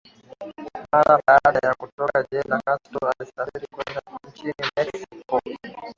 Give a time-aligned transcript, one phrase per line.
[0.91, 5.41] Mara baada ya kutoka jela Castro alisafiri kwenda nchini Mexico